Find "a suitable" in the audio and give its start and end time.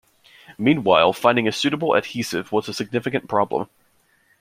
1.47-1.93